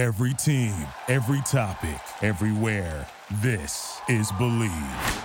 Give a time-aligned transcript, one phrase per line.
[0.00, 0.72] Every team,
[1.08, 3.06] every topic, everywhere.
[3.42, 5.24] This is Bleav.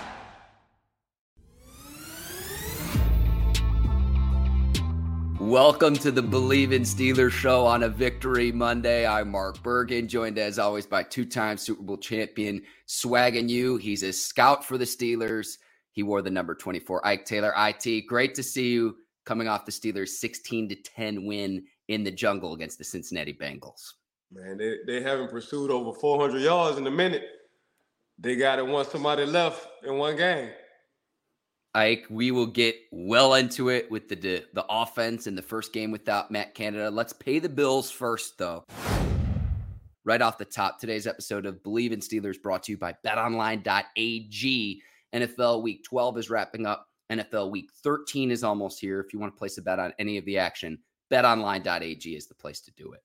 [5.40, 9.06] Welcome to the Bleav in Steelers show on a Victory Monday.
[9.06, 13.78] I'm Mark Bergin, joined as always by two time Super Bowl champion Swaggin' You.
[13.78, 15.56] He's a scout for the Steelers.
[15.92, 17.54] He wore the number 24, Ike Taylor.
[17.56, 22.10] IT, great to see you coming off the Steelers' 16 to 10 win in the
[22.10, 23.94] jungle against the Cincinnati Bengals.
[24.36, 27.24] Man, they, they haven't pursued over 400 yards in a minute.
[28.18, 30.50] They got it once somebody left in one game.
[31.74, 35.72] Ike, we will get well into it with the, the, the offense in the first
[35.72, 36.90] game without Matt Canada.
[36.90, 38.64] Let's pay the bills first, though.
[40.04, 44.82] Right off the top, today's episode of Bleav in Steelers brought to you by BetOnline.ag.
[45.14, 46.86] NFL Week 12 is wrapping up.
[47.10, 49.00] NFL Week 13 is almost here.
[49.00, 50.78] If you want to place a bet on any of the action,
[51.10, 53.02] BetOnline.ag is the place to do it.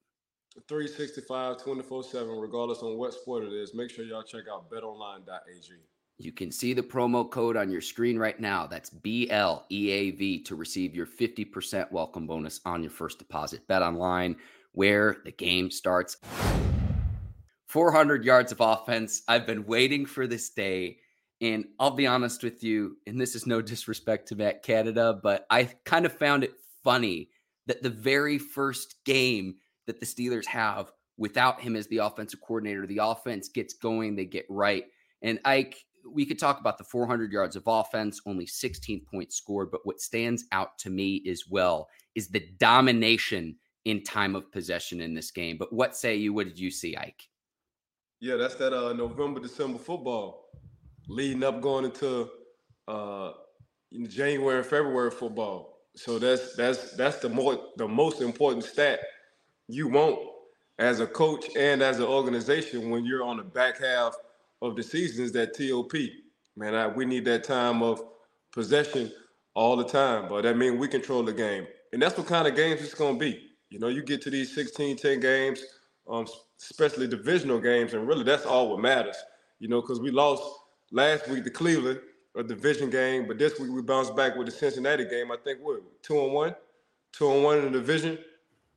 [0.68, 3.74] 365, 24 7, regardless on what sport it is.
[3.74, 5.76] Make sure y'all check out BetOnline.ag.
[6.18, 8.68] You can see the promo code on your screen right now.
[8.68, 13.66] That's BLEAV to receive your 50% welcome bonus on your first deposit.
[13.68, 14.36] Bet online
[14.74, 16.18] where the game starts.
[17.68, 19.24] 400 yards of offense.
[19.28, 20.98] I've been waiting for this day.
[21.40, 25.48] And I'll be honest with you, and this is no disrespect to Matt Canada, but
[25.50, 27.30] I kind of found it funny
[27.68, 29.56] that the very first game
[29.88, 34.26] that the Steelers have without him as the offensive coordinator, the offense gets going, they
[34.26, 34.86] get right.
[35.22, 35.78] And Ike,
[36.10, 40.02] we could talk about the 400 yards of offense, only 16 points scored, but what
[40.02, 45.32] stands out to me as well is the domination in time of possession in this
[45.32, 45.58] game.
[45.58, 46.34] But what say you?
[46.34, 47.28] What did you see, Ike?
[48.20, 50.46] Yeah, that's that uh, November, December football
[51.08, 52.30] leading up going into
[52.88, 53.32] uh,
[54.08, 55.80] January and February football.
[55.96, 59.00] So that's that's that's the more the most important stat
[59.74, 60.20] you want
[60.80, 64.16] as a coach and as an organization when you're on the back half–
[64.62, 65.94] of the season is that TOP.
[66.56, 68.04] Man, I, we need that time of
[68.52, 69.12] possession
[69.54, 71.68] all the time, but that means we control the game.
[71.94, 73.50] And that's what kind of games it's going to be.
[73.70, 75.64] You know, you get to these 16, 10 games,
[76.10, 76.28] um,
[76.62, 79.18] especially divisional games, and really that's all what matters.
[79.60, 80.44] You know, because we lost
[80.92, 82.00] last week to Cleveland,
[82.36, 85.32] a division game, but this week we bounced back with the Cincinnati game.
[85.32, 86.56] I think we're two and one,
[87.14, 88.18] two and one in the division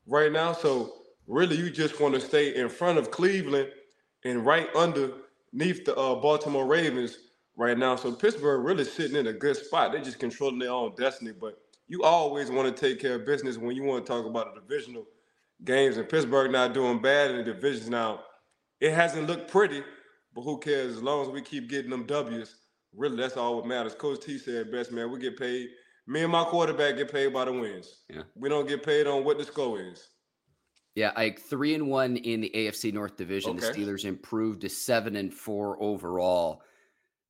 [0.07, 0.53] right now.
[0.53, 0.93] So
[1.27, 3.69] really, you just want to stay in front of Cleveland
[4.25, 7.19] and right underneath the uh, Baltimore Ravens
[7.57, 7.97] right now.
[7.97, 9.93] So Pittsburgh really sitting in a good spot.
[9.93, 11.33] They're just controlling their own destiny.
[11.39, 14.55] But you always want to take care of business when you want to talk about
[14.55, 15.07] the divisional
[15.65, 15.97] games.
[15.97, 18.21] And Pittsburgh not doing bad in the divisions now.
[18.81, 19.83] It hasn't looked pretty,
[20.35, 20.97] but who cares?
[20.97, 22.57] As long as we keep getting them W's,
[22.95, 23.95] really that's all what matters.
[23.95, 25.11] Coach T said best, man.
[25.11, 25.69] We get paid.
[26.07, 28.03] Me and my quarterback get paid by the wins.
[28.11, 28.23] Yeah.
[28.35, 30.11] We don't get paid on what the score is.
[30.95, 33.57] Yeah, Ike three and one in the AFC North Division.
[33.57, 33.67] Okay.
[33.67, 36.63] The Steelers improved to seven and four overall.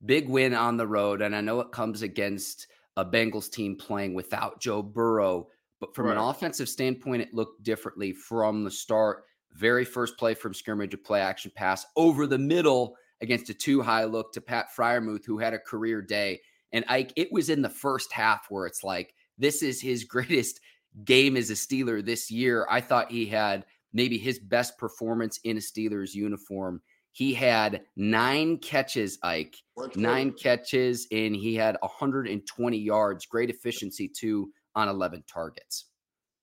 [0.05, 4.13] Big win on the road, and I know it comes against a Bengals team playing
[4.13, 5.47] without Joe Burrow,
[5.79, 6.17] but from right.
[6.17, 9.23] an offensive standpoint, it looked differently from the start.
[9.53, 13.81] Very first play from scrimmage, a play action pass over the middle against a two
[13.81, 16.41] high look to Pat Freiermuth, who had a career day.
[16.71, 20.59] And Ike, it was in the first half where it's like, this is his greatest
[21.03, 22.65] game as a Steeler this year.
[22.69, 26.81] I thought he had maybe his best performance in a Steelers uniform.
[27.11, 29.55] He had nine catches, Ike,
[29.95, 33.25] nine catches, and he had 120 yards.
[33.25, 35.85] Great efficiency, too, on 11 targets.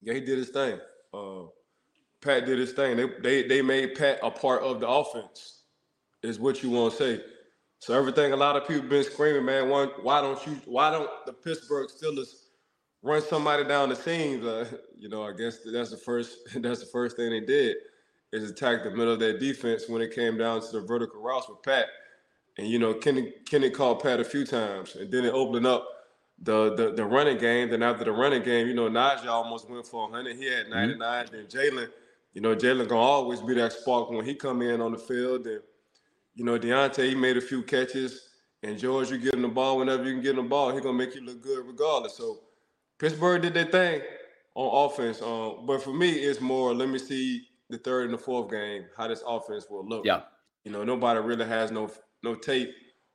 [0.01, 0.81] Yeah, he did his thing.
[1.13, 1.43] Uh,
[2.23, 2.97] Pat did his thing.
[2.97, 5.65] They, they, they made Pat a part of the offense,
[6.23, 7.25] is what you want to say.
[7.83, 11.11] So everything a lot of people been screaming, man, why, why don't you, why don't
[11.27, 12.29] the Pittsburgh Steelers
[13.03, 14.47] run somebody down the seams.
[14.47, 17.77] Uh, you know, I guess that's the first that's the first thing they did
[18.33, 21.49] is attack the middle of their defense when it came down to the vertical routes
[21.49, 21.87] with Pat.
[22.57, 25.85] And you know, Kenny Kenny called Pat a few times, and then it opened up
[26.41, 27.69] the the, the running game.
[27.69, 30.37] Then after the running game, you know, Najee almost went for 100.
[30.37, 30.99] He had 99.
[31.25, 31.35] Mm-hmm.
[31.35, 31.89] Then Jaylen,
[32.33, 35.49] you know, Jaylen gonna always be that spark when he come in on the field.
[35.49, 35.63] And
[36.35, 38.29] you know, Diontae he made a few catches.
[38.63, 40.81] And George, you get him the ball whenever you can get him the ball, he
[40.81, 42.17] gonna make you look good regardless.
[42.17, 42.41] So
[42.99, 44.03] Pittsburgh did their thing
[44.55, 45.21] on offense.
[45.21, 48.85] Um, but for me, it's more let me see the third and the fourth game
[48.97, 50.05] how this offense will look.
[50.05, 50.23] Yeah.
[50.65, 51.91] You know, nobody really has no
[52.23, 52.71] no tape,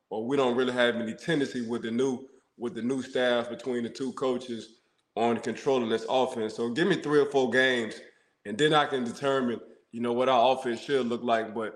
[0.10, 2.28] or we don't really have any tendency with the new
[2.58, 4.68] with the new staff between the two coaches
[5.16, 6.56] on controlling this offense.
[6.56, 8.00] So give me three or four games,
[8.46, 9.60] and then I can determine,
[9.92, 11.56] you know, what our offense should look like.
[11.56, 11.74] But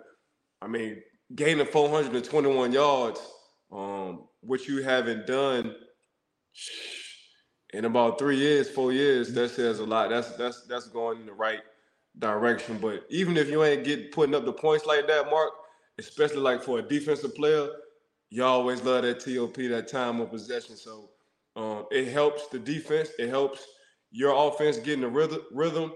[0.61, 1.01] I mean,
[1.35, 3.19] gaining 421 yards,
[3.71, 5.75] um, which you haven't done
[7.73, 10.09] in about three years, four years, that says a lot.
[10.09, 11.61] That's that's that's going in the right
[12.19, 12.77] direction.
[12.77, 15.51] But even if you ain't get putting up the points like that, Mark,
[15.97, 17.69] especially like for a defensive player,
[18.29, 20.75] you always love that TOP, that time of possession.
[20.75, 21.09] So
[21.55, 23.09] um, it helps the defense.
[23.19, 23.65] It helps
[24.11, 25.93] your offense getting the rhythm, rhythm,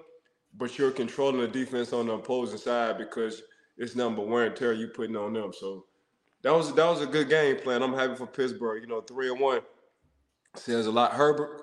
[0.56, 3.42] but you're controlling the defense on the opposing side because
[3.78, 5.52] it's number wear and tear you putting on them.
[5.54, 5.86] So
[6.44, 7.82] that was that was a good game plan.
[7.82, 8.82] I'm happy for Pittsburgh.
[8.82, 9.62] You know, three and one
[10.56, 11.12] says a lot.
[11.14, 11.60] Herbig,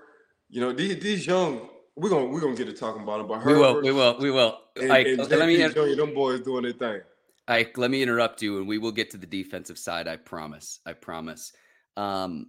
[0.49, 3.41] you know, these these young we're gonna we're gonna get to talking about them, but
[3.41, 4.59] Herbig, we will, we will, we will.
[4.81, 7.01] And, Ike, and let me Jr., them boys doing their thing.
[7.49, 10.09] Ike, let me interrupt you, and we will get to the defensive side.
[10.09, 10.81] I promise.
[10.87, 11.53] I promise.
[11.97, 12.47] Um,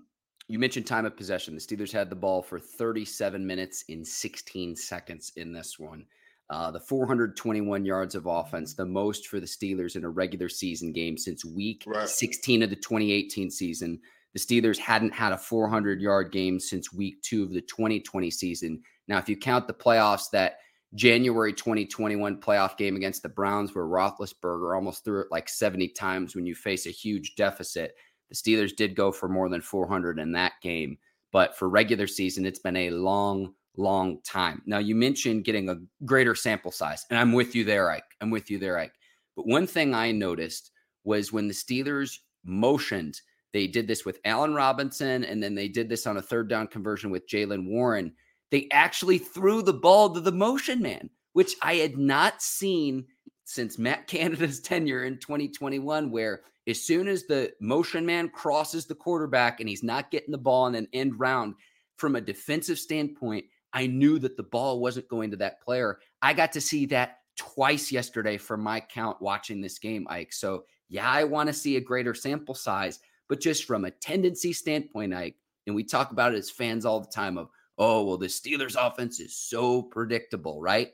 [0.48, 1.56] you mentioned time of possession.
[1.56, 6.06] The Steelers had the ball for 37 minutes in 16 seconds in this one.
[6.54, 10.94] Uh, the 421 yards of offense, the most for the Steelers in a regular season
[10.94, 12.08] game since week right.
[12.08, 14.00] 16 of the 2018 season.
[14.34, 18.84] The Steelers hadn't had a 400 yard game since week two of the 2020 season.
[19.08, 20.58] Now, if you count the playoffs, that
[20.94, 26.36] January 2021 playoff game against the Browns, where Roethlisberger almost threw it like 70 times
[26.36, 27.96] when you face a huge deficit,
[28.30, 31.00] the Steelers did go for more than 400 in that game.
[31.32, 34.62] But for regular season, it's been a long, long time.
[34.66, 38.04] Now, you mentioned getting a greater sample size, and I'm with you there, Ike.
[38.22, 38.94] I'm with you there, Ike.
[39.36, 40.72] But one thing I noticed
[41.04, 43.20] was when the Steelers motioned,
[43.52, 46.68] they did this with Allen Robinson, and then they did this on a third down
[46.68, 48.14] conversion with Jaylen Warren.
[48.52, 53.06] They actually threw the ball to the motion man, which I had not seen
[53.46, 58.96] since Matt Canada's tenure in 2021, where as soon as the motion man crosses the
[58.96, 61.56] quarterback and he's not getting the ball in an end round,
[61.98, 66.00] from a defensive standpoint, I knew that the ball wasn't going to that player.
[66.22, 70.32] I got to see that twice yesterday from my count watching this game, Ike.
[70.32, 74.54] So, yeah, I want to see a greater sample size, but just from a tendency
[74.54, 75.36] standpoint, Ike,
[75.66, 77.50] and we talk about it as fans all the time of,
[77.80, 80.92] oh, well, the Steelers offense is so predictable, right?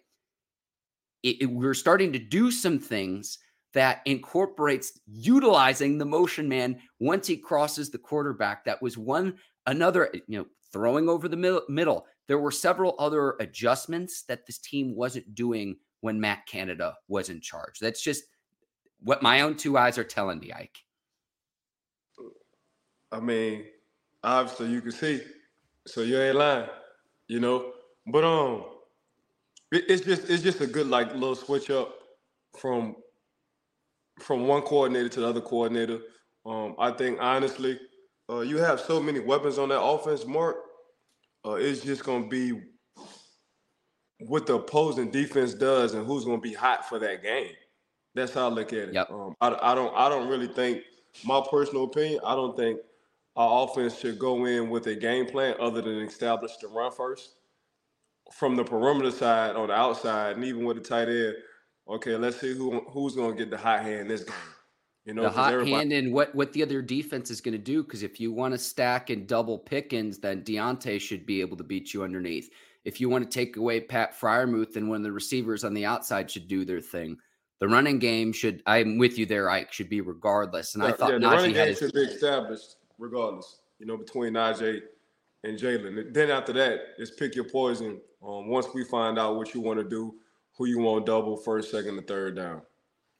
[1.23, 3.39] It, it, we're starting to do some things
[3.73, 8.63] that incorporates utilizing the motion man once he crosses the quarterback.
[8.63, 12.05] That was one another, you know, throwing over the middle.
[12.29, 17.41] There were several other adjustments that this team wasn't doing when Matt Canada was in
[17.41, 17.79] charge.
[17.79, 18.25] That's just
[19.01, 20.77] what my own two eyes are telling me, Ike.
[23.11, 23.65] I mean,
[24.23, 25.21] obviously you can see,
[25.87, 26.69] so you ain't lying,
[27.27, 27.71] you know.
[28.05, 28.65] But um,
[29.71, 31.95] it, it's just it's just a good like little switch up
[32.59, 32.95] from
[34.19, 35.97] from one coordinator to the other coordinator.
[36.45, 37.79] Um, I think honestly,
[38.29, 40.68] uh, you have so many weapons on that offense, Mark
[41.45, 42.61] uh, it's just going to be
[44.19, 47.51] what the opposing defense does and who's going to be hot for that game.
[48.15, 48.93] That's how I look at it.
[48.93, 49.11] Yep.
[49.11, 50.81] Um, I, I don't I don't really think
[51.23, 52.19] my personal opinion.
[52.25, 52.79] I don't think
[53.35, 57.35] our offense should go in with a game plan other than establish the run first
[58.33, 61.35] from the perimeter side on the outside, and even with the tight end.
[61.87, 64.35] Okay, let's see who who's going to get the hot hand this game.
[65.05, 67.57] You know, the hot everybody- hand and what what the other defense is going to
[67.57, 67.83] do.
[67.83, 71.63] Because if you want to stack and double Pickens, then Diontae should be able to
[71.63, 72.49] beat you underneath.
[72.85, 75.85] If you want to take away Pat Freiermuth, then one of the receivers on the
[75.85, 77.17] outside should do their thing.
[77.59, 78.63] The running game should.
[78.65, 79.73] I'm with you there, Ike.
[79.73, 80.75] Should be regardless.
[80.75, 83.59] And yeah, I thought yeah, the Najee running game should be established regardless.
[83.79, 84.81] You know, between Najee
[85.43, 86.13] and Jaylen.
[86.13, 87.99] Then after that, is pick your poison.
[88.25, 90.15] Um, once we find out what you want to do,
[90.57, 92.61] who you want double, first, second, and third down.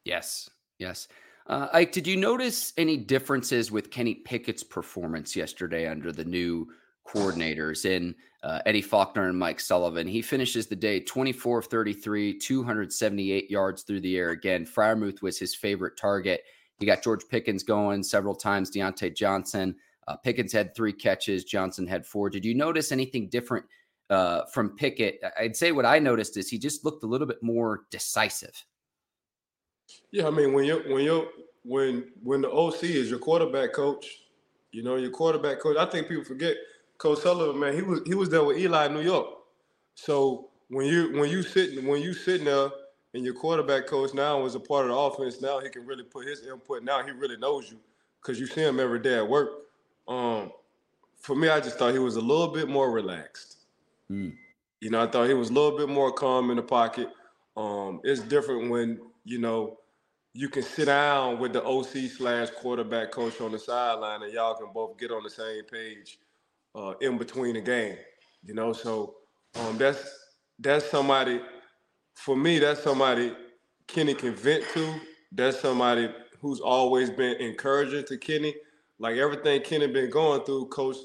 [0.03, 0.49] Yes.
[0.77, 1.07] Yes.
[1.49, 6.67] Uh, Ike, did you notice any differences with Kenny Pickett's performance yesterday under the new
[7.07, 10.07] coordinators in uh, Eddie Faulkner and Mike Sullivan?
[10.07, 14.29] He finishes the day 24 33, 278 yards through the air.
[14.29, 16.43] Again, Freiermuth was his favorite target.
[16.77, 19.75] He got George Pickens going several times, Diontae Johnson.
[20.07, 22.29] Uh, Pickens had three catches, Johnson had four.
[22.29, 23.65] Did you notice anything different
[24.11, 25.19] uh, from Pickett?
[25.39, 28.53] I'd say what I noticed is he just looked a little bit more decisive.
[30.11, 31.27] Yeah, I mean when you when you
[31.69, 34.23] when when the OC is your quarterback coach,
[34.71, 35.77] you know your quarterback coach.
[35.77, 36.55] I think people forget
[36.97, 37.75] Coach Sullivan, man.
[37.75, 39.27] He was he was there with Eli in New York.
[39.93, 42.69] So when you when you sitting when you sitting there
[43.13, 46.03] and your quarterback coach now is a part of the offense, now he can really
[46.03, 46.83] put his input.
[46.83, 47.77] Now he really knows you
[48.19, 49.49] because you see him every day at work.
[50.07, 50.51] Um,
[51.19, 53.57] for me, I just thought he was a little bit more relaxed.
[54.09, 54.33] Mm.
[54.81, 57.09] You know, I thought he was a little bit more calm in the pocket.
[57.55, 59.78] Um, it's different when you know
[60.33, 64.55] you can sit down with the OC slash quarterback coach on the sideline, and y'all
[64.55, 66.19] can both get on the same page
[66.75, 67.97] uh, in between the game.
[68.43, 69.15] You know, so
[69.55, 70.01] um, that's
[70.59, 71.41] that's somebody
[72.15, 72.59] for me.
[72.59, 73.35] That's somebody
[73.87, 74.95] Kenny can vent to.
[75.31, 76.09] That's somebody
[76.39, 78.55] who's always been encouraging to Kenny.
[78.99, 80.97] Like everything Kenny been going through, Coach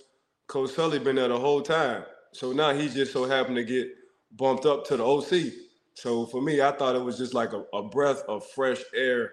[0.47, 2.05] Coach Sully been there the whole time.
[2.33, 3.89] So now he just so happened to get
[4.33, 5.53] bumped up to the OC.
[5.95, 9.33] So for me, I thought it was just like a, a breath of fresh air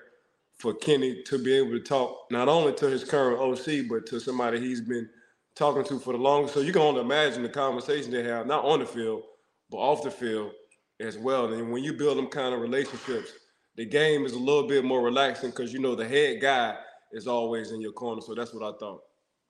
[0.57, 4.19] for Kenny to be able to talk not only to his current OC, but to
[4.19, 5.09] somebody he's been
[5.55, 6.53] talking to for the longest.
[6.53, 9.23] So you can only imagine the conversation they have, not on the field,
[9.69, 10.51] but off the field
[10.99, 11.51] as well.
[11.51, 13.31] And when you build them kind of relationships,
[13.75, 16.77] the game is a little bit more relaxing because you know the head guy
[17.11, 18.21] is always in your corner.
[18.21, 19.01] So that's what I thought.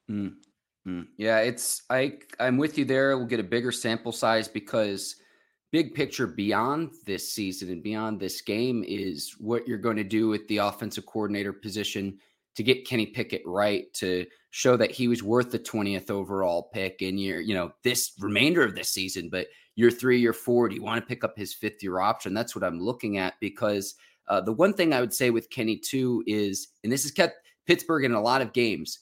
[0.09, 0.35] Mm.
[0.87, 1.07] Mm.
[1.17, 3.17] Yeah, it's I I'm with you there.
[3.17, 5.15] We'll get a bigger sample size because
[5.71, 10.27] big picture beyond this season and beyond this game is what you're going to do
[10.27, 12.17] with the offensive coordinator position
[12.55, 17.01] to get Kenny Pickett right to show that he was worth the 20th overall pick
[17.01, 20.75] in your, you know, this remainder of this season, but year three, year four, do
[20.75, 22.33] you want to pick up his fifth year option?
[22.33, 23.95] That's what I'm looking at because
[24.27, 27.37] uh, the one thing I would say with Kenny too is, and this has kept
[27.65, 28.99] Pittsburgh in a lot of games,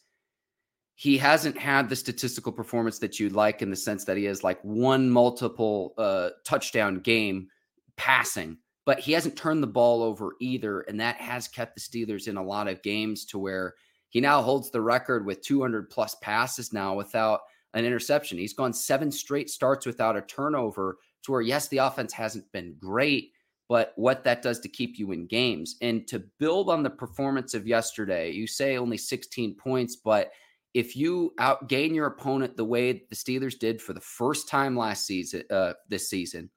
[0.99, 4.43] he hasn't had the statistical performance that you'd like in the sense that he has
[4.43, 7.47] like one multiple uh, touchdown game
[7.95, 10.81] passing, but he hasn't turned the ball over either.
[10.81, 13.75] And that has kept the Steelers in a lot of games to where
[14.09, 18.37] he now holds the record with 200 plus passes now without an interception.
[18.37, 22.75] He's gone seven straight starts without a turnover to where, yes, the offense hasn't been
[22.77, 23.31] great,
[23.69, 27.53] but what that does to keep you in games and to build on the performance
[27.53, 28.31] of yesterday.
[28.31, 30.31] You say only 16 points, but
[30.73, 35.05] if you outgain your opponent the way the Steelers did for the first time last
[35.05, 36.49] season, uh, this season,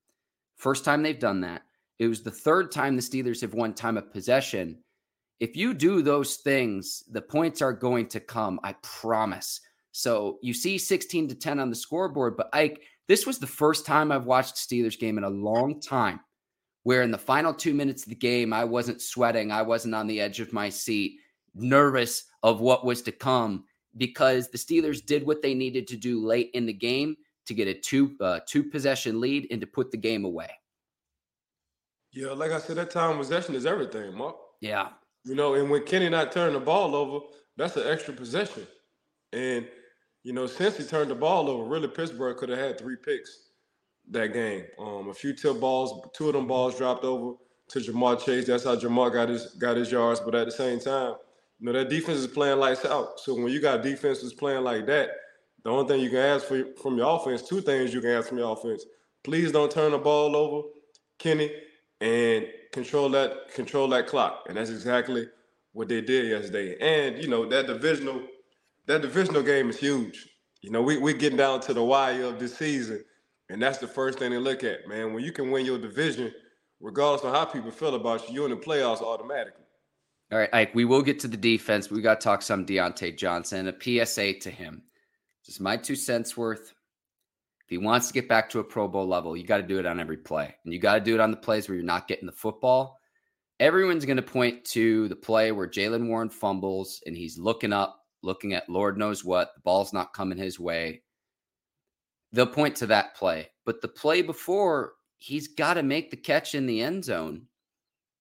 [0.57, 1.62] first time they've done that.
[1.99, 4.78] It was the third time the Steelers have won time of possession.
[5.40, 8.61] If you do those things, the points are going to come.
[8.62, 9.61] I promise.
[9.92, 13.87] So you see 16 to 10 on the scoreboard, but Ike, this was the first
[13.87, 16.21] time I've watched Steelers game in a long time
[16.85, 19.52] where in the final two minutes of the game, I wasn't sweating.
[19.52, 21.19] I wasn't on the edge of my seat,
[21.54, 23.64] nervous of what was to come
[23.97, 27.69] because the Steelers did what they needed to do late in the game to get
[27.69, 30.51] a two uh, two possession lead and to put the game away.
[32.13, 34.37] Yeah, like I said, that time possession is everything, Mark.
[34.61, 34.89] Yeah.
[35.25, 37.25] You know, and when Kenny not turning the ball over,
[37.57, 38.67] that's an extra possession.
[39.33, 39.67] And,
[40.23, 43.51] you know, since he turned the ball over, really Pittsburgh could have had three picks
[44.11, 44.65] that game.
[44.79, 47.37] Um, a few tip balls, two of them balls dropped over
[47.69, 48.47] to Ja'Marr Chase.
[48.47, 50.21] That's how Ja'Marr got his got his yards.
[50.21, 51.15] But at the same time,
[51.62, 53.21] you know, that defense is playing lights out.
[53.21, 55.11] So when you got defenses playing like that,
[55.62, 58.28] the only thing you can ask for, from your offense, two things you can ask
[58.28, 58.85] from your offense.
[59.23, 60.66] Please don't turn the ball over,
[61.21, 61.52] Kenny,
[62.00, 64.47] and control that control that clock.
[64.49, 65.28] And that's exactly
[65.73, 66.76] what they did yesterday.
[66.81, 68.23] And you know that divisional
[68.87, 70.26] that divisional game is huge.
[70.62, 73.04] You know, we we're getting down to the wire of this season,
[73.50, 75.12] and that's the first thing they look at, man.
[75.12, 76.35] When you can win your division,
[76.81, 79.62] regardless of how people feel about you, you're in the playoffs automatically.
[80.33, 81.91] All right, Ike, we will get to the defense.
[81.91, 83.69] We got to talk some Diontae Johnson.
[83.69, 84.83] A PSA to him.
[85.45, 86.73] Just my two cents worth.
[87.61, 89.79] If he wants to get back to a Pro Bowl level, you got to do
[89.79, 90.55] it on every play.
[90.65, 92.99] And you got to do it on the plays where you're not getting the football.
[93.61, 98.01] Everyone's going to point to the play where Jaylen Warren fumbles and he's looking up,
[98.23, 99.51] looking at Lord knows what.
[99.55, 101.03] The ball's not coming his way.
[102.33, 103.51] They'll point to that play.
[103.67, 107.49] But the play before, he's got to make the catch in the end zone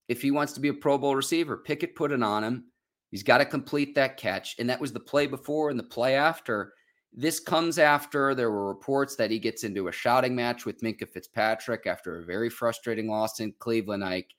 [0.07, 1.57] if he wants to be a Pro Bowl receiver.
[1.57, 2.65] Pickett put it on him.
[3.09, 4.55] He's got to complete that catch.
[4.59, 6.73] And that was the play before and the play after.
[7.13, 11.09] This comes after there were reports that he gets into a shouting match with Minkah
[11.09, 14.05] Fitzpatrick after a very frustrating loss in Cleveland.
[14.05, 14.33] Ike,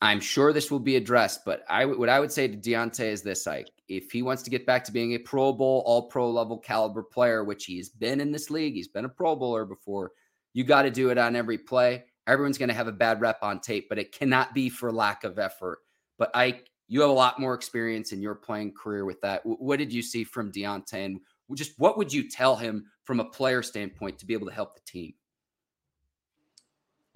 [0.00, 3.22] I'm sure this will be addressed, but I what I would say to Diontae is
[3.22, 6.30] this: Ike, if he wants to get back to being a Pro Bowl, All Pro
[6.30, 10.12] level caliber player, which he's been in this league, he's been a Pro Bowler before.
[10.52, 12.04] You got to do it on every play.
[12.26, 15.24] Everyone's going to have a bad rep on tape, but it cannot be for lack
[15.24, 15.78] of effort.
[16.18, 19.42] But I, you have a lot more experience in your playing career with that.
[19.44, 21.20] What did you see from Diontae, and
[21.54, 24.74] just what would you tell him from a player standpoint to be able to help
[24.74, 25.14] the team?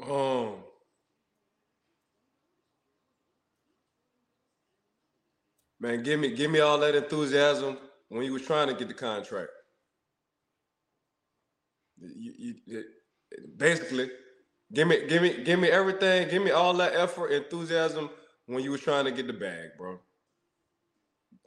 [0.08, 0.54] Um,
[5.78, 7.76] man, give me give me all that enthusiasm
[8.08, 9.50] when you was trying to get the contract.
[11.98, 12.84] You, you,
[13.56, 14.10] basically,
[14.72, 16.28] Give me, give me, give me everything.
[16.28, 18.08] Give me all that effort, enthusiasm
[18.46, 19.98] when you was trying to get the bag, bro.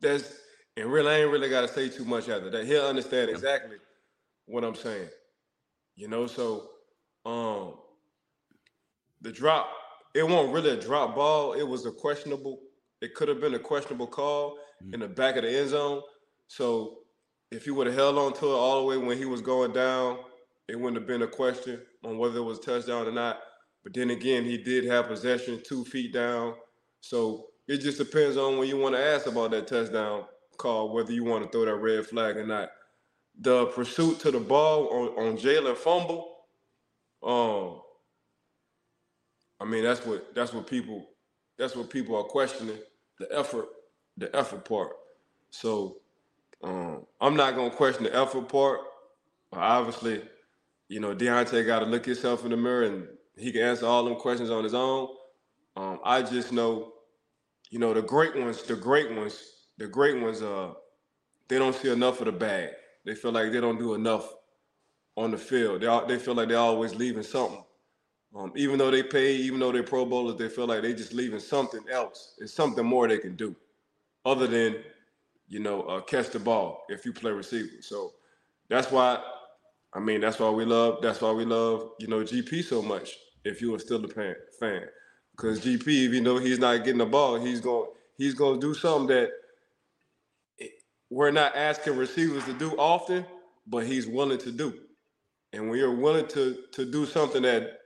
[0.02, 0.40] That's
[0.76, 2.66] and really, I ain't really got to say too much after that.
[2.66, 3.78] He'll understand exactly
[4.46, 5.10] what I'm saying.
[5.96, 6.70] You know, so
[7.26, 7.76] um
[9.22, 9.70] the drop,
[10.14, 11.54] it wasn't really a drop ball.
[11.54, 12.60] It was a questionable.
[13.02, 14.96] It could have been a questionable call mm-hmm.
[14.96, 16.02] in the back of the end zone.
[16.48, 17.00] So
[17.52, 19.72] if he would have held on to it all the way when he was going
[19.72, 20.18] down,
[20.68, 23.40] it wouldn't have been a question on whether it was touchdown or not.
[23.84, 26.56] But then again, he did have possession two feet down.
[27.02, 30.26] So it just depends on when you want to ask about that touchdown
[30.58, 32.70] call, whether you want to throw that red flag or not.
[33.40, 36.34] The pursuit to the ball on, on Jaylen fumble,
[37.24, 37.82] um,
[39.60, 41.08] I mean, that's what that's what people
[41.58, 42.78] that's what people are questioning
[43.20, 43.68] the effort,
[44.18, 44.92] the effort part.
[45.52, 45.98] So
[46.64, 48.82] um, I'm not gonna question the effort part.
[49.52, 50.22] Obviously,
[50.94, 54.04] you know, Diontae got to look himself in the mirror and he can answer all
[54.04, 55.10] them questions on his own.
[55.76, 56.94] Um, I just know,
[57.72, 59.44] you know, the great ones, the great ones,
[59.80, 60.74] the great ones, uh,
[61.48, 62.70] they don't see enough of the bag.
[63.06, 64.32] They feel like they don't do enough
[65.16, 65.82] on the field.
[65.82, 67.64] They they feel like they're always leaving something.
[68.36, 71.14] Um, even though they pay, even though they're Pro Bowlers, they feel like they just
[71.14, 72.36] leaving something else.
[72.38, 73.56] It's something more they can do,
[74.26, 74.84] other than,
[75.48, 77.82] you know, uh, catch the ball if you play receiver.
[77.82, 78.14] So
[78.70, 79.22] that's why,
[79.96, 81.00] I mean, that's why we love.
[81.02, 83.16] That's why we love, you know, GP so much.
[83.46, 84.88] If you are still a fan, fan,
[85.32, 88.74] because GP, even though he's not getting the ball, he's going he's going to do
[88.74, 89.32] something that
[91.10, 93.26] we're not asking receivers to do often,
[93.68, 94.74] but he's willing to do.
[95.52, 97.80] And when you're willing to to do something that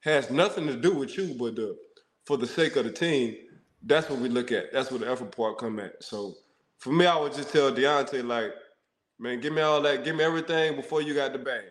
[0.00, 1.76] has nothing to do with you, but the,
[2.24, 3.36] for the sake of the team,
[3.82, 4.72] that's what we look at.
[4.72, 6.02] That's what the effort part come at.
[6.02, 6.34] So
[6.78, 8.52] for me, I would just tell Diontae, like,
[9.20, 11.64] man, give me all that, give me everything before you got the bag.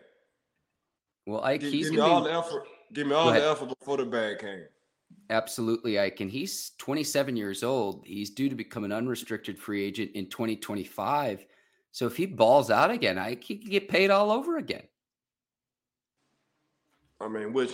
[1.25, 2.29] Well, Ike, give, he's give me all be...
[2.29, 2.63] the effort.
[2.93, 4.63] Give me all the effort before the bag came.
[5.29, 6.21] Absolutely, Ike.
[6.21, 8.03] And he's 27 years old.
[8.05, 11.45] He's due to become an unrestricted free agent in 2025.
[11.91, 14.83] So if he balls out again, Ike, he can get paid all over again.
[17.21, 17.73] I mean, which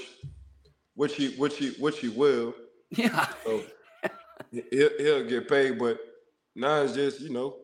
[0.96, 2.56] which he which he which he will.
[2.90, 3.28] Yeah.
[3.44, 3.64] So
[4.72, 6.00] he'll, he'll get paid, but
[6.56, 7.58] now it's just you know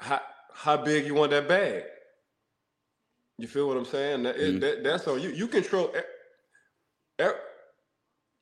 [0.00, 0.20] how
[0.52, 1.84] how big you want that bag.
[3.38, 4.24] You feel what I'm saying?
[4.24, 4.58] That, mm-hmm.
[4.58, 5.92] that, that's all you you control.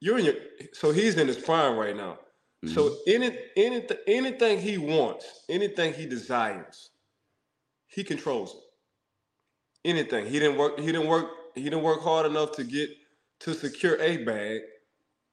[0.00, 0.34] You're in your
[0.72, 2.18] so he's in his prime right now.
[2.64, 2.74] Mm-hmm.
[2.74, 6.90] So any anything anything he wants, anything he desires,
[7.86, 8.60] he controls it.
[9.88, 12.90] Anything he didn't work, he didn't work, he didn't work hard enough to get
[13.40, 14.60] to secure a bag.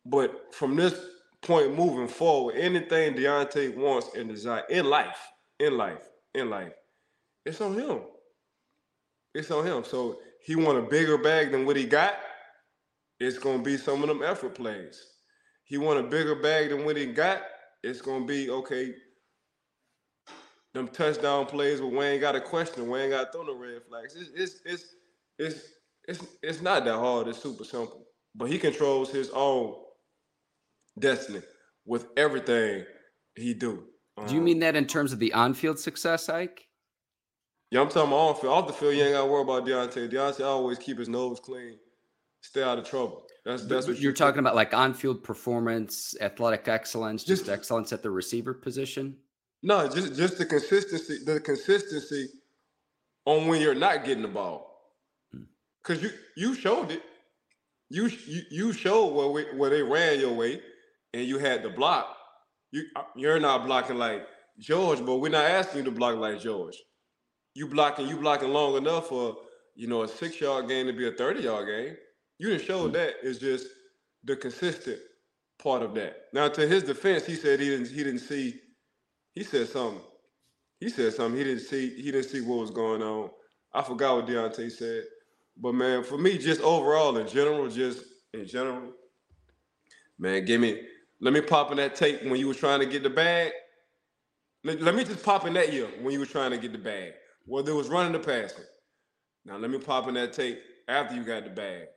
[0.05, 0.93] But from this
[1.41, 5.19] point moving forward, anything Diontae wants and desire in life,
[5.59, 6.73] in life, in life,
[7.45, 8.01] it's on him.
[9.33, 9.83] It's on him.
[9.83, 12.15] So he want a bigger bag than what he got.
[13.19, 15.01] It's gonna be some of them effort plays.
[15.63, 17.41] He want a bigger bag than what he got.
[17.83, 18.93] It's gonna be okay.
[20.73, 24.15] Them touchdown plays where Wayne got a question, Wayne got thrown the red flags.
[24.15, 24.95] It's it's it's
[25.39, 25.61] it's
[26.07, 27.27] it's it's not that hard.
[27.27, 28.05] It's super simple.
[28.35, 29.75] But he controls his own
[30.99, 31.41] destiny
[31.85, 32.85] with everything
[33.35, 33.85] he do.
[34.17, 36.67] Um, do you mean that in terms of the on-field success, Ike?
[37.71, 38.53] Yeah, I'm talking about on-field.
[38.53, 40.11] Off the field, you ain't got to worry about Diontae.
[40.11, 41.77] Diontae always keep his nose clean,
[42.41, 43.23] stay out of trouble.
[43.43, 48.01] That's that's what you're talking about, like on-field performance, athletic excellence, just, just excellence at
[48.01, 49.17] the receiver position.
[49.61, 52.29] No, just just the consistency, the consistency
[53.25, 54.71] on when you're not getting the ball.
[55.83, 57.03] Cause you you showed it.
[57.89, 60.61] You you, you showed where we, where they ran your way,
[61.13, 62.17] and you had to block.
[62.75, 64.27] You uh, you're not blocking like
[64.59, 66.75] George, but we're not asking you to block like George.
[67.53, 69.37] You blocking you blocking long enough for
[69.75, 71.95] you know a six yard game to be a thirty yard game.
[72.37, 73.13] You didn't show that.
[73.23, 73.67] It's just
[74.25, 74.99] the consistent
[75.57, 76.23] part of that.
[76.33, 78.59] Now, to his defense, he said he didn't he didn't see.
[79.35, 80.01] He said something.
[80.81, 81.37] He said something.
[81.37, 81.95] He didn't see.
[81.95, 83.29] He didn't see what was going on.
[83.73, 85.05] I forgot what Diontae said.
[85.55, 88.91] But man, for me, just overall in general, just in general,
[90.19, 90.81] man, give me
[91.21, 93.51] let me pop in that tape when you were trying to get the bag.
[94.63, 96.77] Let, let me just pop in that year when you were trying to get the
[96.77, 97.13] bag.
[97.45, 98.65] Whether it was running the passing.
[99.45, 101.87] Now let me pop in that tape after you got the bag.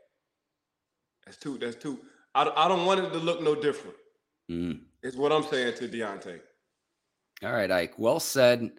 [1.25, 1.59] That's two.
[1.59, 1.99] That's two.
[2.35, 3.97] I, I don't want it to look no different.
[4.51, 4.81] Mm.
[5.03, 6.41] It's what I'm saying to Diontae.
[7.43, 7.99] All right, Ike.
[7.99, 8.71] Well said.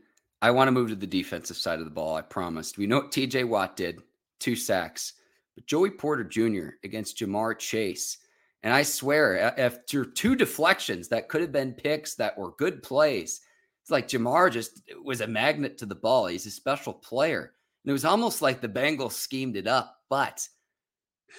[0.42, 2.16] I want to move to the defensive side of the ball.
[2.16, 2.78] I promised.
[2.78, 4.00] We know what TJ Watt did
[4.40, 5.14] two sacks.
[5.56, 6.76] But Joey Porter Jr.
[6.84, 8.18] against Ja'Marr Chase.
[8.64, 13.42] And I swear, after two deflections that could have been picks that were good plays,
[13.82, 16.28] it's like Ja'Marr just was a magnet to the ball.
[16.28, 17.54] He's a special player.
[17.84, 19.96] And it was almost like the Bengals schemed it up.
[20.10, 20.46] But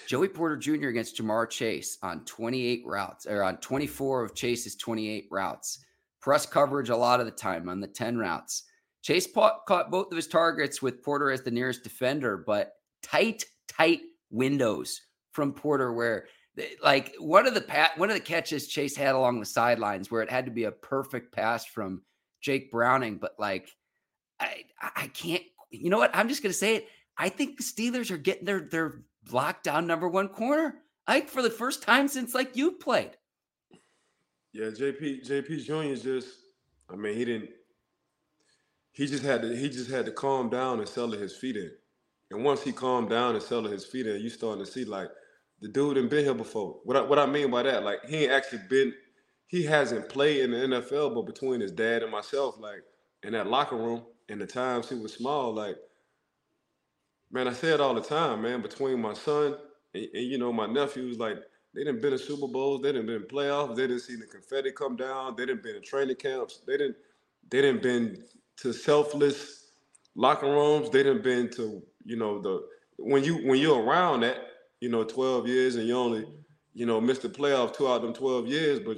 [0.07, 0.87] Joey Porter Jr.
[0.87, 5.85] against Ja'Marr Chase on 28 routes, or on 24 of Chase's 28 routes.
[6.21, 8.63] Press coverage a lot of the time on the 10 routes.
[9.01, 14.01] Chase caught both of his targets with Porter as the nearest defender, but tight, tight
[14.29, 16.25] windows from Porter where
[16.83, 20.29] like one of the one of the catches Chase had along the sidelines where it
[20.29, 22.01] had to be a perfect pass from
[22.41, 23.69] Jake Browning, but like
[24.39, 26.11] I I can't you know what?
[26.13, 26.87] I'm just gonna say it.
[27.17, 30.81] I think the Steelers are getting their their lockdown number one corner.
[31.07, 33.11] Like for the first time since like you played.
[34.53, 36.01] Yeah, JP JP Jr.
[36.01, 36.29] just
[36.89, 37.49] I mean he didn't
[38.91, 41.71] he just had to he just had to calm down and settle his feet in.
[42.29, 45.09] And once he calmed down and settled his feet in, you starting to see like
[45.61, 46.79] the dude ain't been here before.
[46.83, 48.93] What I, what I mean by that, like he ain't actually been,
[49.47, 52.83] he hasn't played in the NFL, but between his dad and myself, like
[53.23, 55.77] in that locker room, in the times he was small, like
[57.31, 58.61] man, I say it all the time, man.
[58.61, 59.55] Between my son
[59.93, 61.37] and, and you know my nephews, like
[61.75, 64.25] they didn't been in Super Bowls, they didn't been in playoffs, they didn't see the
[64.25, 66.95] confetti come down, they didn't been in training camps, they didn't
[67.49, 68.23] they didn't been
[68.57, 69.71] to selfless
[70.15, 74.50] locker rooms, they didn't been to you know the when you when you're around that
[74.81, 76.25] you know 12 years and you only
[76.73, 78.97] you know missed the playoff two out of them 12 years, but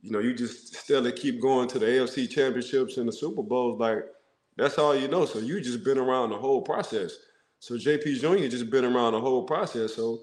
[0.00, 3.78] you know you just still keep going to the AFC championships and the Super Bowls
[3.78, 4.04] like
[4.56, 5.26] that's all you know.
[5.26, 7.12] So you just been around the whole process.
[7.58, 8.48] So JP Jr.
[8.48, 9.94] just been around the whole process.
[9.94, 10.20] So,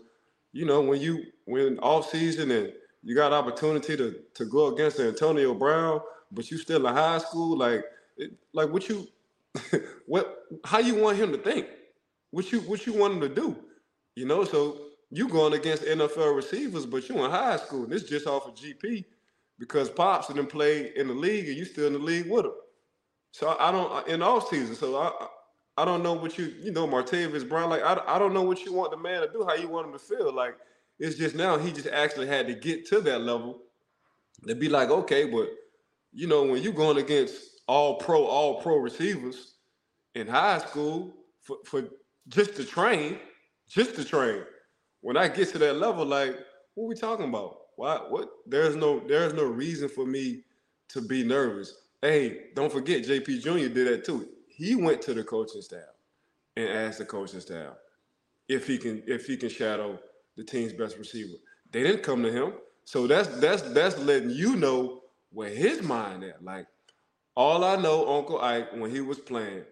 [0.51, 4.99] you know, when you when off season and you got opportunity to to go against
[4.99, 7.83] Antonio Brown, but you still in high school, like
[8.17, 9.07] it, like what you
[10.07, 11.67] what how you want him to think?
[12.31, 13.55] What you what you want him to do?
[14.15, 18.09] You know, so you going against NFL receivers, but you in high school, and it's
[18.09, 19.05] just off of GP
[19.59, 22.43] because Pops and them play in the league, and you still in the league with
[22.43, 22.53] them.
[23.31, 24.75] So I don't uh, in off season.
[24.75, 25.27] So I
[25.77, 27.69] I don't know what you, you know, Martavis Brown.
[27.69, 29.87] Like, I, I don't know what you want the man to do, how you want
[29.87, 30.31] him to feel.
[30.31, 30.55] Like,
[30.99, 33.59] it's just now he just actually had to get to that level
[34.47, 35.49] to be like, okay, but
[36.11, 37.35] you know, when you're going against
[37.67, 39.55] all pro, all pro receivers
[40.13, 41.83] in high school for, for
[42.27, 43.17] just to train,
[43.67, 44.43] just to train.
[45.03, 46.35] When I get to that level, like,
[46.73, 47.59] what we talking about?
[47.75, 47.97] Why?
[48.09, 48.29] What?
[48.47, 50.41] There's no, there's no reason for me
[50.89, 51.75] to be nervous.
[52.01, 53.73] Hey, don't forget, JP Jr.
[53.73, 55.79] did that too he went to the coaching staff
[56.55, 57.73] and asked the coaching staff
[58.47, 59.99] if he can if he can shadow
[60.37, 61.37] the team's best receiver.
[61.71, 62.53] They didn't come to him.
[62.85, 66.43] So that's that's that's letting you know where his mind at.
[66.43, 66.67] Like
[67.35, 69.63] all I know, Uncle Ike, when he was playing,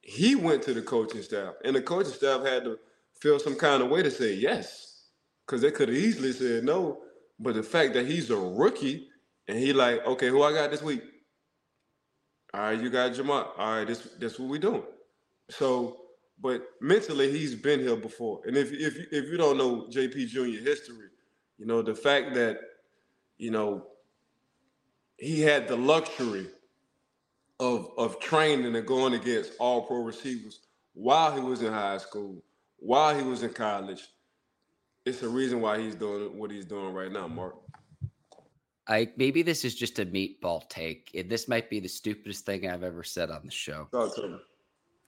[0.00, 2.78] he went to the coaching staff, and the coaching staff had to
[3.20, 5.06] feel some kind of way to say yes,
[5.46, 7.00] because they could have easily said no.
[7.38, 9.08] But the fact that he's a rookie
[9.46, 11.02] and he like, okay, who I got this week?
[12.54, 13.52] All right, you got Jamal.
[13.58, 14.82] All right, this this what we doing.
[15.50, 15.96] So,
[16.40, 18.40] but mentally, he's been here before.
[18.46, 20.64] And if if if you don't know JP Jr.
[20.64, 21.08] history,
[21.58, 22.58] you know the fact that
[23.36, 23.86] you know
[25.18, 26.46] he had the luxury
[27.60, 30.60] of of training and going against all pro receivers
[30.94, 32.42] while he was in high school,
[32.78, 34.06] while he was in college.
[35.04, 37.54] It's the reason why he's doing what he's doing right now, Mark.
[38.86, 41.10] I maybe this is just a meatball take.
[41.28, 43.88] This might be the stupidest thing I've ever said on the show.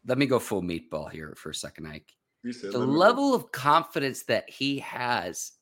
[0.06, 2.14] Let me go full meatball here for a second, Ike.
[2.42, 3.37] The level go.
[3.37, 5.52] of confidence that he has,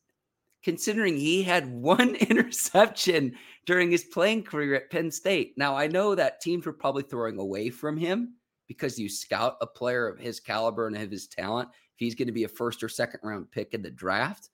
[0.62, 5.55] considering he had one interception during his playing career at Penn State.
[5.57, 8.35] Now, I know that teams were probably throwing away from him
[8.68, 11.68] because you scout a player of his caliber and of his talent.
[11.98, 14.50] He's going to be a first or second round pick in the draft,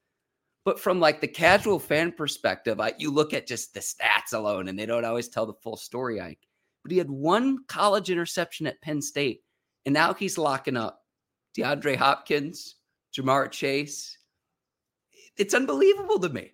[0.65, 4.69] but from like the casual fan perspective, I, you look at just the stats alone,
[4.69, 6.21] and they don't always tell the full story.
[6.21, 6.47] Ike,
[6.83, 9.43] but he had one college interception at Penn State,
[9.85, 11.03] and now he's locking up
[11.57, 12.77] DeAndre Hopkins,
[13.17, 14.17] Ja'Marr Chase.
[15.37, 16.53] It's unbelievable to me.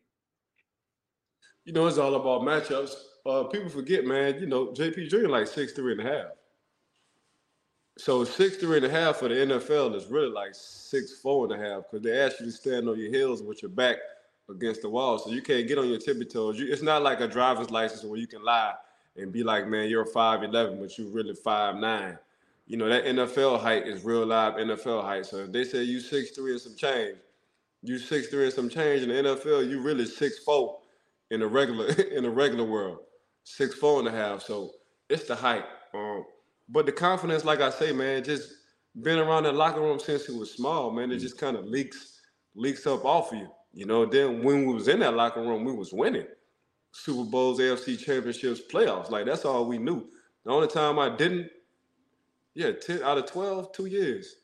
[1.64, 2.94] You know, it's all about matchups.
[3.24, 4.40] Uh, people forget, man.
[4.40, 5.28] You know, JP Jr.
[5.28, 6.30] like six three and a half.
[8.00, 11.52] So six three and a half for the NFL is really like six four and
[11.52, 13.98] a half because they ask you to stand on your heels with your back
[14.48, 16.58] against the wall, so you can't get on your tippy toes.
[16.58, 18.72] You, it's not like a driver's license where you can lie
[19.16, 22.18] and be like, man, you're five eleven, but you're really five nine.
[22.66, 25.26] You know that NFL height is real live NFL height.
[25.26, 27.18] So if they say you six three and some change,
[27.82, 30.78] you six three and some change in the NFL, you really six four
[31.30, 33.00] in the regular in a regular world,
[33.44, 34.40] six four and a half.
[34.40, 34.70] So
[35.10, 35.64] it's the height.
[35.92, 36.24] Um,
[36.70, 38.52] but the confidence, like I say, man, just
[39.02, 41.10] been around that locker room since he was small, man.
[41.10, 41.20] It mm.
[41.20, 42.20] just kind of leaks
[42.54, 43.48] leaks up off of you.
[43.72, 46.26] You know, then when we was in that locker room, we was winning.
[46.92, 49.10] Super Bowls, AFC championships, playoffs.
[49.10, 50.08] Like that's all we knew.
[50.44, 51.50] The only time I didn't,
[52.54, 54.36] yeah, 10 out of 12, two years.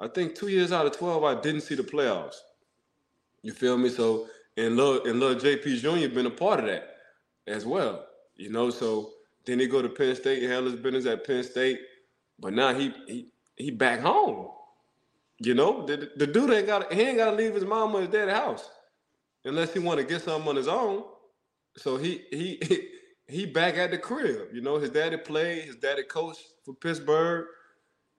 [0.00, 2.36] I think two years out of 12, I didn't see the playoffs.
[3.42, 3.90] You feel me?
[3.90, 6.14] So and little and little JP Jr.
[6.14, 6.96] been a part of that
[7.46, 8.06] as well.
[8.36, 9.13] You know, so
[9.46, 11.80] then he go to Penn State, handle his business at Penn State.
[12.38, 14.48] But now he he he back home.
[15.38, 18.00] You know, the, the dude ain't got he ain't got to leave his mom or
[18.00, 18.68] his dad's house
[19.44, 21.04] unless he want to get something on his own.
[21.76, 22.60] So he he
[23.28, 24.48] he back at the crib.
[24.52, 27.46] You know, his daddy played, his daddy coached for Pittsburgh,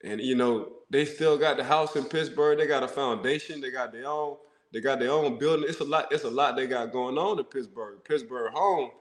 [0.04, 2.58] and you know they still got the house in Pittsburgh.
[2.58, 3.62] They got a foundation.
[3.62, 4.38] They got their own.
[4.74, 5.66] They got their own building.
[5.68, 6.12] It's a lot.
[6.12, 8.04] It's a lot they got going on in Pittsburgh.
[8.04, 8.92] Pittsburgh home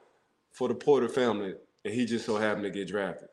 [0.52, 3.28] for the Porter family and he just so happened to get drafted.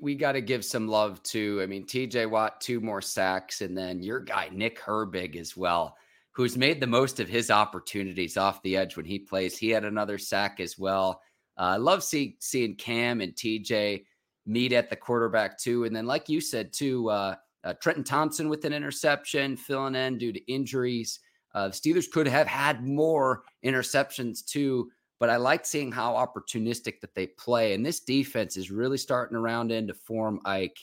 [0.00, 3.76] We got to give some love to, I mean, TJ Watt, two more sacks, and
[3.76, 5.96] then your guy, Nick Herbig, as well,
[6.32, 9.58] who's made the most of his opportunities off the edge when he plays.
[9.58, 11.20] He had another sack as well.
[11.58, 14.04] Uh, I love see, seeing Cam and TJ
[14.46, 15.84] meet at the quarterback too.
[15.84, 20.16] And then, like you said too, uh, uh, Trenton Thompson with an interception, filling in
[20.16, 21.18] due to injuries.
[21.54, 27.00] Uh, the Steelers could have had more interceptions too, but I like seeing how opportunistic
[27.00, 27.74] that they play.
[27.74, 30.78] And this defense is really starting to round into form, Ike.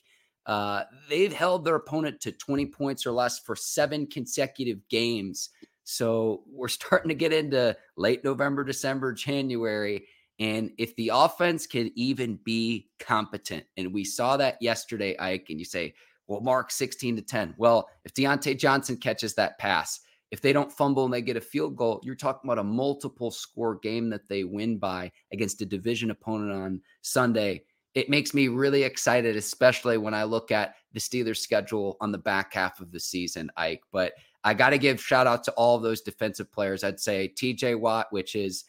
[0.45, 5.49] Uh, they've held their opponent to 20 points or less for seven consecutive games.
[5.83, 10.05] So we're starting to get into late November, December, January.
[10.39, 15.59] And if the offense can even be competent, and we saw that yesterday, Ike, and
[15.59, 15.93] you say,
[16.27, 17.55] well, Mark 16 to 10.
[17.57, 21.41] Well, if Diontae Johnson catches that pass, if they don't fumble and they get a
[21.41, 25.65] field goal, you're talking about a multiple score game that they win by against a
[25.65, 27.63] division opponent on Sunday.
[27.93, 32.17] It makes me really excited, especially when I look at the Steelers' schedule on the
[32.17, 33.83] back half of the season, Ike.
[33.91, 36.83] But I got to give shout out to all those defensive players.
[36.83, 38.65] I'd say TJ Watt, which is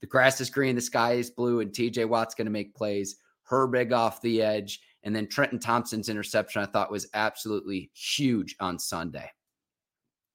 [0.00, 3.16] the grass is green, the sky is blue, and TJ Watt's going to make plays.
[3.48, 4.80] Herbig off the edge.
[5.04, 9.30] And then Trenton Thompson's interception, I thought was absolutely huge on Sunday.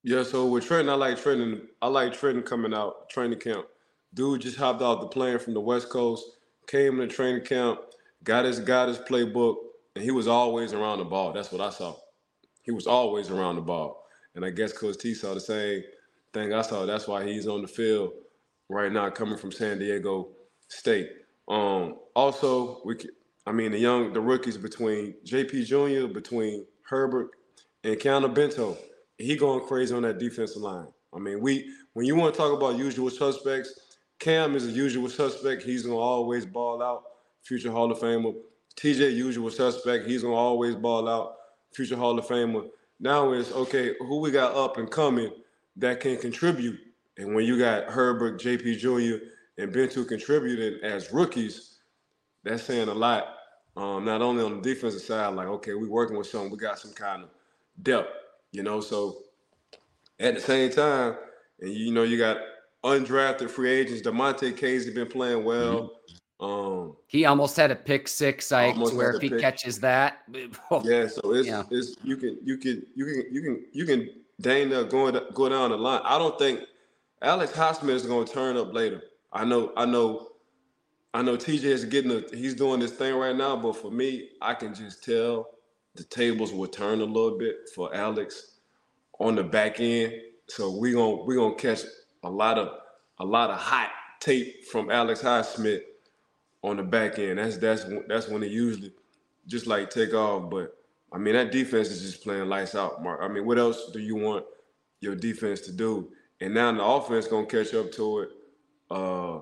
[0.03, 1.67] Yeah, so with Trenton, I like Trenton.
[1.81, 3.65] I like Trenton coming out training camp.
[4.13, 6.23] Dude just hopped off the plane from the West Coast,
[6.67, 7.79] came the training camp,
[8.23, 9.55] got his got his playbook,
[9.95, 11.31] and he was always around the ball.
[11.31, 11.95] That's what I saw.
[12.63, 14.03] He was always around the ball,
[14.35, 15.83] and I guess Coach T saw the same
[16.33, 16.85] thing I saw.
[16.85, 18.11] That's why he's on the field
[18.69, 20.29] right now, coming from San Diego
[20.67, 21.11] State.
[21.47, 22.97] Um, also, we,
[23.45, 27.27] I mean, the young, the rookies between JP Jr., between Herbig
[27.83, 28.75] and Keeanu Benton,
[29.17, 30.87] he going crazy on that defensive line.
[31.13, 33.73] I mean, we when you want to talk about usual suspects,
[34.19, 35.63] Cam is a usual suspect.
[35.63, 37.03] He's gonna always ball out.
[37.43, 38.35] Future Hall of Famer.
[38.77, 40.05] TJ, usual suspect.
[40.07, 41.35] He's gonna always ball out.
[41.73, 42.69] Future Hall of Famer.
[42.99, 43.95] Now it's okay.
[43.99, 45.31] Who we got up and coming
[45.77, 46.79] that can contribute?
[47.17, 49.25] And when you got Herbig, JP Jr.,
[49.57, 51.77] and Benton contributing as rookies,
[52.43, 53.35] that's saying a lot.
[53.75, 56.79] Um, not only on the defensive side, like okay, we working with someone, we got
[56.79, 57.29] some kind of
[57.81, 58.09] depth,
[58.53, 58.79] you know.
[58.79, 59.23] So
[60.19, 61.17] at the same time,
[61.59, 62.37] and you know, you got
[62.85, 64.01] undrafted free agents.
[64.01, 65.81] Damontae Kazee been playing well.
[65.81, 65.89] Mm-hmm.
[66.39, 69.39] Um, he almost had a pick six, like where if he pick.
[69.39, 71.07] catches that, yeah.
[71.07, 71.63] So it's, yeah.
[71.69, 74.09] it's you can you can you can you can you can
[74.41, 76.01] Dana going to, go down the line.
[76.03, 76.61] I don't think
[77.21, 79.03] Alex Highsmith is going to turn up later.
[79.31, 80.29] I know, I know,
[81.13, 81.37] I know.
[81.37, 84.75] TJ is getting a, he's doing this thing right now, but for me, I can
[84.75, 85.47] just tell
[85.95, 88.57] the tables will turn a little bit for Alex
[89.19, 90.13] on the back end.
[90.47, 91.81] So we gonna we gonna catch
[92.23, 92.79] a lot of
[93.19, 95.81] a lot of hot tape from Alex Highsmith
[96.63, 97.39] on the back end.
[97.39, 98.91] That's that's that's when it usually
[99.47, 100.49] just like take off.
[100.49, 100.75] But
[101.11, 103.19] I mean that defense is just playing lights out, Mark.
[103.21, 104.45] I mean, what else do you want
[104.99, 106.11] your defense to do?
[106.41, 108.29] And now the offense gonna catch up to it.
[108.89, 109.39] Uh,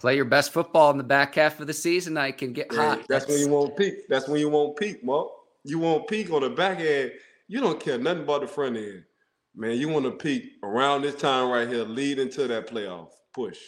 [0.00, 2.16] Play your best football in the back half of the season.
[2.16, 2.98] I can get hot.
[3.08, 4.08] That's, that's, when you won't peak.
[4.08, 5.28] That's when you won't peak, Mark.
[5.64, 7.12] You won't peak on the back end.
[7.48, 9.04] You don't care nothing about the front end.
[9.54, 13.58] Man, you want to peak around this time right here, lead into that playoff push.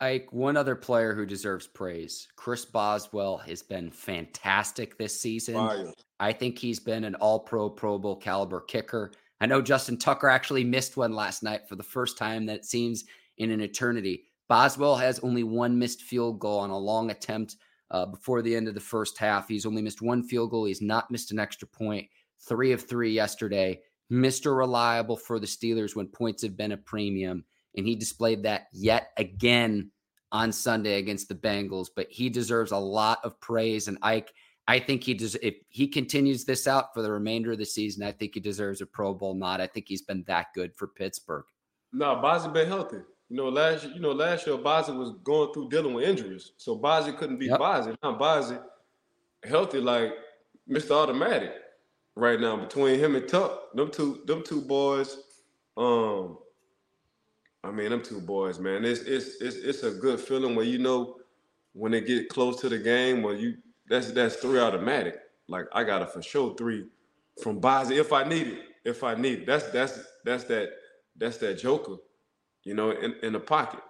[0.00, 2.28] Ike, one other player who deserves praise.
[2.36, 5.54] Chris Boswell has been fantastic this season.
[5.54, 5.92] Fire.
[6.18, 9.12] I think he's been an all pro, Pro Bowl caliber kicker.
[9.40, 13.04] I know Justin Tucker actually missed one last night for the first time that seems
[13.38, 14.24] in an eternity.
[14.48, 17.56] Boswell has only one missed field goal on a long attempt
[17.90, 19.48] uh, before the end of the first half.
[19.48, 20.64] He's only missed one field goal.
[20.64, 22.08] He's not missed an extra point.
[22.48, 23.80] Three of three yesterday.
[24.12, 24.56] Mr.
[24.56, 27.44] Reliable for the Steelers when points have been a premium.
[27.76, 29.90] And he displayed that yet again
[30.32, 31.88] on Sunday against the Bengals.
[31.94, 33.88] But he deserves a lot of praise.
[33.88, 34.32] And Ike,
[34.68, 35.34] I think he does.
[35.36, 38.80] If he continues this out for the remainder of the season, I think he deserves
[38.80, 39.60] a Pro Bowl nod.
[39.60, 41.44] I think he's been that good for Pittsburgh.
[41.92, 42.98] No, Bozzy been healthy.
[43.28, 46.78] You know, last you know last year Bozzy was going through dealing with injuries, so
[46.78, 47.58] Bozzy couldn't be yep.
[47.58, 47.96] Bozzy.
[48.02, 48.62] Now Bozzy
[49.44, 50.12] healthy like
[50.68, 50.92] Mr.
[50.92, 51.52] Automatic
[52.14, 53.72] right now between him and Tuck.
[53.74, 55.18] Them two, them two boys.
[55.76, 56.38] Um,
[57.62, 58.84] I mean, them two boys, man.
[58.84, 61.16] It's it's it's it's a good feeling where you know
[61.72, 63.56] when they get close to the game, where you
[63.88, 65.16] that's that's three automatic.
[65.48, 66.86] Like I got a for sure three
[67.42, 68.58] from Bozzy if I need it.
[68.84, 69.46] If I need it.
[69.46, 70.70] That's that's that's that
[71.16, 71.96] that's that Joker,
[72.66, 73.80] you know, in, in the pocket.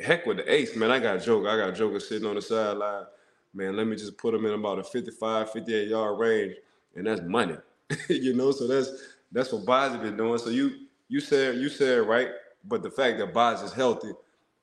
[0.00, 0.90] Heck with the ace, man.
[0.90, 1.48] I got Joker.
[1.48, 3.04] I got Joker sitting on the sideline.
[3.54, 6.56] Man, let me just put him in about a 55, 58 yard range,
[6.96, 7.56] and that's money.
[8.08, 8.90] you know, so that's
[9.30, 10.38] that's what Bozzy been doing.
[10.38, 12.30] So you you said you said right,
[12.64, 14.10] but the fact that Bozzy is healthy,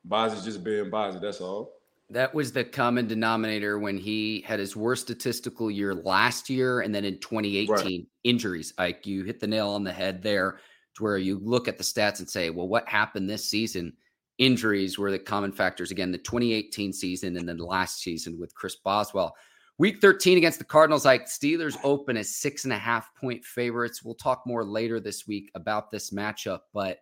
[0.03, 1.73] Boz is just being Bozzy, that's all.
[2.09, 6.79] That was the common denominator when he had his worst statistical year last year.
[6.79, 8.07] And then in 2018, right.
[8.23, 8.73] injuries.
[8.77, 10.59] Like you hit the nail on the head there,
[10.97, 13.93] to where you look at the stats and say, well, what happened this season?
[14.37, 15.91] Injuries were the common factors.
[15.91, 19.35] Again, the 2018 season and then last season with Chris Boswell.
[19.79, 24.03] Week 13 against the Cardinals, like Steelers open as six and a half point favorites.
[24.03, 26.61] We'll talk more later this week about this matchup.
[26.73, 26.99] But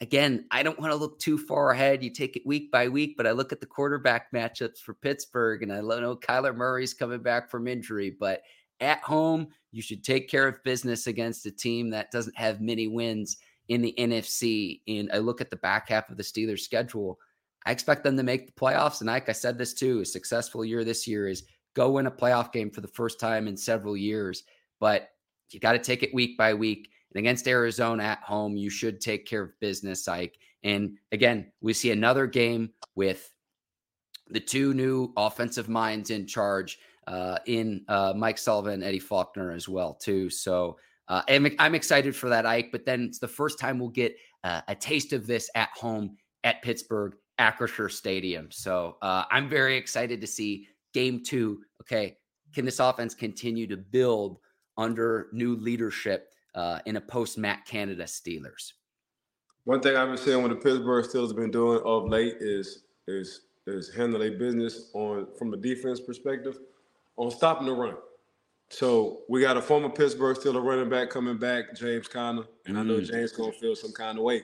[0.00, 2.02] again, I don't want to look too far ahead.
[2.02, 5.62] You take it week by week, but I look at the quarterback matchups for Pittsburgh
[5.62, 8.42] and I know Kyler Murray's coming back from injury, but
[8.80, 12.86] at home, you should take care of business against a team that doesn't have many
[12.86, 14.82] wins in the NFC.
[14.86, 17.18] And I look at the back half of the Steelers schedule.
[17.64, 19.00] I expect them to make the playoffs.
[19.00, 22.10] And like I said this too, a successful year this year is go win a
[22.10, 24.44] playoff game for the first time in several years.
[24.78, 25.08] But
[25.50, 26.90] you got to take it week by week.
[27.14, 30.38] And against Arizona at home, you should take care of business, Ike.
[30.64, 33.32] And again, we see another game with
[34.28, 39.68] the two new offensive minds in charge uh, in uh, Mike Sullivan Eddie Faulkner as
[39.68, 40.30] well, too.
[40.30, 40.76] So
[41.08, 42.70] uh, I'm, I'm, excited for that, Ike.
[42.70, 46.16] But then it's the first time we'll get uh, a taste of this at home
[46.44, 48.50] at Pittsburgh, Acrisure Stadium.
[48.50, 52.16] So uh, I'm very excited to see game two, okay,
[52.54, 54.38] can this offense continue to build
[54.76, 58.72] under new leadership uh, in a post Matt Canada Steelers?
[59.64, 62.84] One thing I've been seeing what the Pittsburgh Steelers have been doing of late is
[63.06, 66.58] is is handling business on from a defense perspective
[67.16, 67.94] on stopping the run.
[68.70, 72.80] So we got a former Pittsburgh Steelers running back coming back, James Conner, and mm.
[72.80, 73.10] I know mm.
[73.10, 74.42] James gonna feel some kind of way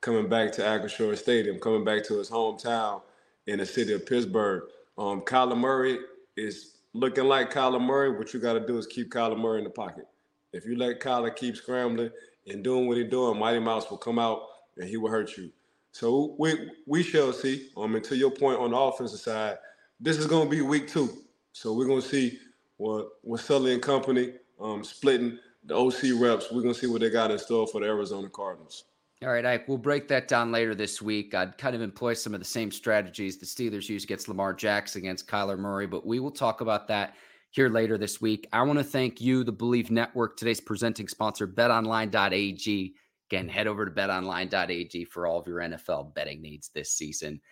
[0.00, 3.02] coming back to Acrisure Stadium, coming back to his hometown
[3.46, 4.64] in the city of Pittsburgh.
[4.98, 5.98] Um, Kyler Murray
[6.36, 8.10] is looking like Kyler Murray.
[8.10, 10.06] What you got to do is keep Kyler Murray in the pocket.
[10.52, 12.10] If you let Kyler keep scrambling
[12.46, 14.42] and doing what he's doing, Mighty Mouse will come out
[14.76, 15.50] and he will hurt you.
[15.92, 17.70] So we we shall see.
[17.76, 19.58] Um, and to your point on the offensive side,
[20.00, 21.10] this is going to be week two.
[21.52, 22.38] So we're to see
[22.76, 26.50] what what Sully and company um, splitting the OC reps.
[26.50, 28.84] We're to see what they got in store for the Arizona Cardinals.
[29.22, 31.34] All right, Ike, we'll break that down later this week.
[31.34, 35.02] I'd kind of employ some of the same strategies the Steelers use against Lamar Jackson,
[35.02, 37.16] against Kyler Murray, but we will talk about that
[37.50, 38.48] here later this week.
[38.50, 42.94] I want to thank you, the Bleav Network, today's presenting sponsor, betonline.ag.
[43.30, 47.42] Again, head over to betonline.ag for all of your NFL betting needs this season.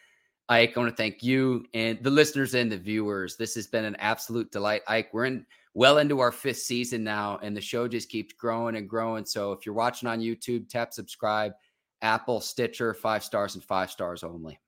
[0.49, 3.37] Ike, I want to thank you and the listeners and the viewers.
[3.37, 4.83] This has been an absolute delight.
[4.89, 8.77] Ike, we're in well into our fifth season now, and the show just keeps growing
[8.77, 9.25] and growing.
[9.25, 11.53] So if you're watching on YouTube, tap subscribe,
[12.01, 14.59] Apple, Stitcher, five stars and five stars only.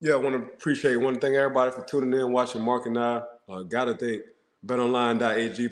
[0.00, 3.22] Yeah, I want to appreciate one thing everybody for tuning in, watching Mark and I.
[3.48, 4.22] Uh, Got to thank
[4.66, 5.68] betonline.ag,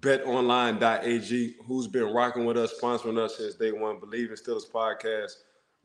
[0.00, 5.32] betonline.ag, who's been rocking with us, sponsoring us since day one, Bleav in Steelers podcast.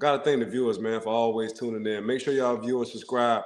[0.03, 2.05] Got to thank the viewers, man, for always tuning in.
[2.05, 3.43] Make sure y'all view and subscribe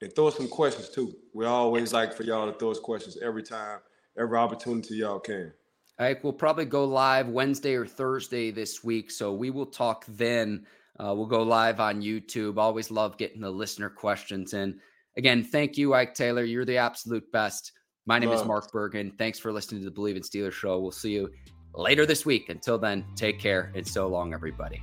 [0.00, 1.14] and throw some questions too.
[1.32, 3.78] We always like for y'all to throw us questions every time
[4.18, 5.52] every opportunity y'all can.
[6.00, 10.04] All right, we'll probably go live Wednesday or Thursday this week, so we will talk
[10.08, 10.66] then.
[10.98, 12.58] Uh, we'll go live on YouTube.
[12.58, 14.52] Always love getting the listener questions.
[14.52, 14.80] And
[15.16, 16.42] again, thank you, Ike Taylor.
[16.42, 17.70] You're the absolute best.
[18.04, 19.16] My name is Mark Bergin.
[19.16, 20.80] Thanks for listening to the Bleav in Steelers show.
[20.80, 21.30] We'll see you
[21.72, 22.48] later this week.
[22.48, 24.82] Until then, take care and so long, everybody.